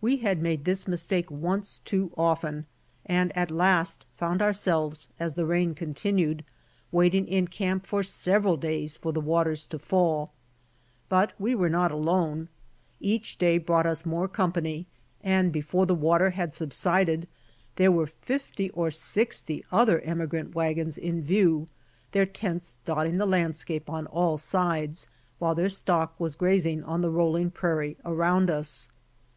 [0.00, 2.66] We had made this mistake once too often
[3.04, 6.44] and at last found ourselves, as the rain continued,
[6.92, 10.32] waiting in camp for several days for the waters to fall.
[11.08, 12.48] But we were not alone.
[13.00, 14.86] Each day brought us more company
[15.20, 17.26] and before the water had subsided
[17.74, 21.66] there were fifty or sixty other emigrant wagons in view,
[22.12, 25.08] their tents dotting the landscape on all sides,
[25.42, 28.88] Avhile their stock was grazing on the rolling prairie around us.